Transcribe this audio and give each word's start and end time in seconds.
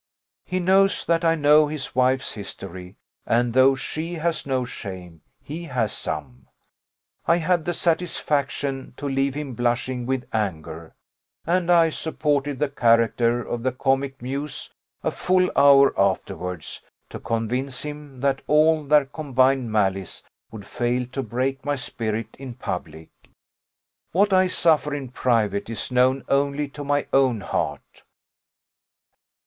He 0.45 0.59
knows 0.59 1.05
that 1.05 1.23
I 1.23 1.35
know 1.35 1.67
his 1.67 1.93
wife's 1.93 2.31
history, 2.31 2.95
and 3.27 3.53
though 3.53 3.75
she 3.75 4.15
has 4.15 4.47
no 4.47 4.65
shame, 4.65 5.21
he 5.43 5.65
has 5.65 5.93
some. 5.93 6.47
I 7.27 7.35
had 7.37 7.65
the 7.65 7.73
satisfaction 7.73 8.95
to 8.97 9.07
leave 9.07 9.35
him 9.35 9.53
blushing 9.53 10.07
with 10.07 10.25
anger, 10.33 10.95
and 11.45 11.71
I 11.71 11.91
supported 11.91 12.57
the 12.57 12.67
character 12.67 13.43
of 13.43 13.61
the 13.61 13.71
comic 13.71 14.23
muse 14.23 14.73
a 15.03 15.11
full 15.11 15.51
hour 15.55 15.93
afterwards, 15.95 16.81
to 17.11 17.19
convince 17.19 17.83
him 17.83 18.21
that 18.21 18.41
all 18.47 18.83
their 18.83 19.05
combined 19.05 19.71
malice 19.71 20.23
would 20.49 20.65
fail 20.65 21.05
to 21.11 21.21
break 21.21 21.63
my 21.63 21.75
spirit 21.75 22.35
in 22.39 22.55
public: 22.55 23.11
what 24.13 24.33
I 24.33 24.47
suffer 24.47 24.95
in 24.95 25.09
private 25.09 25.69
is 25.69 25.91
known 25.91 26.23
only 26.27 26.67
to 26.69 26.83
my 26.83 27.05
own 27.13 27.41
heart." 27.41 28.01